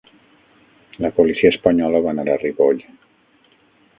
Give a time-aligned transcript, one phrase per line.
[1.05, 2.83] La policia espanyola va anar a Ripoll